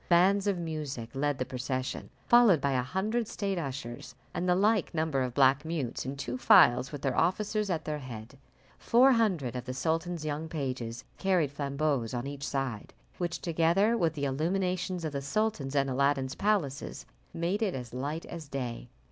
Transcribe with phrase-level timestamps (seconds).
[0.09, 4.95] Bands of music led the procession, followed by a hundred state ushers, and the like
[4.95, 8.35] number of black mutes, in two files, with their officers at their head.
[8.79, 14.13] Four hundred of the sultan's young pages carried flambeaux on each side, which, together with
[14.15, 18.89] the illuminations of the sultan's and Aladdin's palaces, made it as light as day.